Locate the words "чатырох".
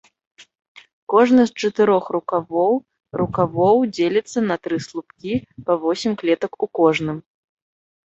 1.63-2.05